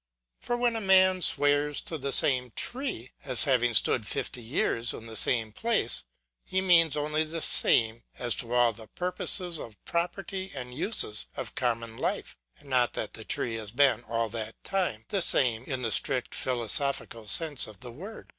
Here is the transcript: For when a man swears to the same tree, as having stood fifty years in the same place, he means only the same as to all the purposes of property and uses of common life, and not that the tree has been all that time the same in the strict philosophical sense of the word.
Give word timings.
For 0.39 0.57
when 0.57 0.75
a 0.75 0.81
man 0.81 1.21
swears 1.21 1.79
to 1.81 1.95
the 1.95 2.11
same 2.11 2.49
tree, 2.55 3.11
as 3.23 3.43
having 3.43 3.75
stood 3.75 4.07
fifty 4.07 4.41
years 4.41 4.95
in 4.95 5.05
the 5.05 5.15
same 5.15 5.51
place, 5.51 6.05
he 6.43 6.59
means 6.59 6.97
only 6.97 7.23
the 7.23 7.39
same 7.39 8.01
as 8.17 8.33
to 8.41 8.51
all 8.51 8.73
the 8.73 8.87
purposes 8.87 9.59
of 9.59 9.77
property 9.85 10.51
and 10.55 10.73
uses 10.73 11.27
of 11.37 11.53
common 11.53 11.97
life, 11.97 12.35
and 12.57 12.67
not 12.67 12.93
that 12.93 13.13
the 13.13 13.23
tree 13.23 13.53
has 13.57 13.71
been 13.71 14.03
all 14.05 14.27
that 14.29 14.55
time 14.63 15.05
the 15.09 15.21
same 15.21 15.65
in 15.65 15.83
the 15.83 15.91
strict 15.91 16.33
philosophical 16.33 17.27
sense 17.27 17.67
of 17.67 17.81
the 17.81 17.91
word. 17.91 18.29